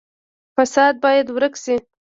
فساد 0.55 0.95
باید 1.03 1.27
ورک 1.35 1.53
شي 1.63 1.75